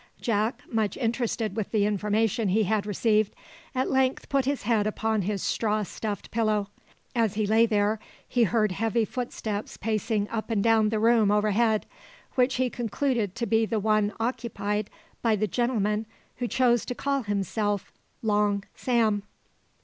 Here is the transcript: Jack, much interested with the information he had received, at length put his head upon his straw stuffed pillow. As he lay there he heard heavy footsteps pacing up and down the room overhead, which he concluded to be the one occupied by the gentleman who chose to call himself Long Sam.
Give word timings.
Jack, 0.19 0.63
much 0.67 0.97
interested 0.97 1.55
with 1.55 1.69
the 1.69 1.85
information 1.85 2.47
he 2.47 2.63
had 2.63 2.87
received, 2.87 3.35
at 3.75 3.87
length 3.87 4.29
put 4.29 4.45
his 4.45 4.63
head 4.63 4.87
upon 4.87 5.21
his 5.21 5.43
straw 5.43 5.83
stuffed 5.83 6.31
pillow. 6.31 6.71
As 7.15 7.35
he 7.35 7.45
lay 7.45 7.67
there 7.67 7.99
he 8.27 8.45
heard 8.45 8.71
heavy 8.71 9.05
footsteps 9.05 9.77
pacing 9.77 10.27
up 10.31 10.49
and 10.49 10.63
down 10.63 10.89
the 10.89 10.97
room 10.99 11.29
overhead, 11.29 11.85
which 12.33 12.55
he 12.55 12.67
concluded 12.67 13.35
to 13.35 13.45
be 13.45 13.63
the 13.63 13.79
one 13.79 14.11
occupied 14.19 14.89
by 15.21 15.35
the 15.35 15.45
gentleman 15.45 16.07
who 16.37 16.47
chose 16.47 16.83
to 16.85 16.95
call 16.95 17.21
himself 17.21 17.93
Long 18.23 18.63
Sam. 18.73 19.21